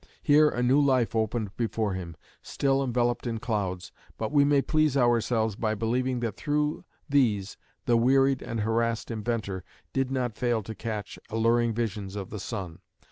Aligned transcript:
Here 0.23 0.49
a 0.49 0.63
new 0.63 0.79
life 0.81 1.15
opened 1.15 1.55
before 1.57 1.93
him, 1.93 2.17
still 2.41 2.83
enveloped 2.83 3.27
in 3.27 3.37
clouds, 3.37 3.91
but 4.17 4.31
we 4.31 4.43
may 4.43 4.63
please 4.63 4.97
ourselves 4.97 5.55
by 5.55 5.75
believing 5.75 6.21
that 6.21 6.35
through 6.37 6.85
these 7.07 7.55
the 7.85 7.97
wearied 7.97 8.41
and 8.41 8.61
harassed 8.61 9.11
inventor 9.11 9.63
did 9.93 10.09
not 10.09 10.33
fail 10.39 10.63
to 10.63 10.73
catch 10.73 11.19
alluring 11.29 11.75
visions 11.75 12.15
of 12.15 12.31
the 12.31 12.39
sun. 12.39 12.79